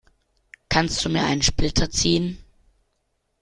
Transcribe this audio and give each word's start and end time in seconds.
Kannst 0.67 1.05
du 1.05 1.09
mir 1.09 1.23
einen 1.25 1.43
Splitter 1.43 1.91
ziehen? 1.91 2.39